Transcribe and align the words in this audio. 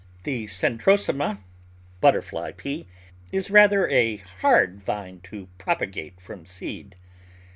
The 0.23 0.45
Centrosema 0.47 1.43
(Butterfly 1.99 2.53
Pea) 2.53 2.87
is 3.31 3.51
rather 3.51 3.87
a 3.87 4.17
hard 4.17 4.81
vine 4.83 5.19
to 5.25 5.47
propagate 5.59 6.19
from 6.19 6.47
seed. 6.47 6.95